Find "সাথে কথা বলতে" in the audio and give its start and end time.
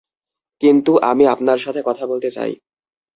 1.57-2.29